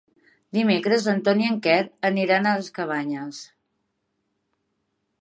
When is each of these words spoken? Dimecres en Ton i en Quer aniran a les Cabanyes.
Dimecres 0.57 1.09
en 1.13 1.21
Ton 1.27 1.43
i 1.43 1.51
en 1.51 1.59
Quer 1.67 1.77
aniran 2.11 2.49
a 2.53 2.57
les 2.63 2.73
Cabanyes. 2.79 3.45